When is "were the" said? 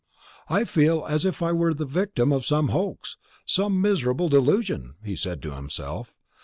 1.51-1.85